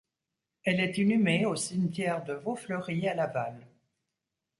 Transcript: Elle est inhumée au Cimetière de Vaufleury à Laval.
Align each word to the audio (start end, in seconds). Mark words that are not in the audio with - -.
Elle 0.63 0.79
est 0.79 0.97
inhumée 0.97 1.45
au 1.45 1.55
Cimetière 1.55 2.23
de 2.23 2.33
Vaufleury 2.33 3.07
à 3.07 3.13
Laval. 3.13 3.67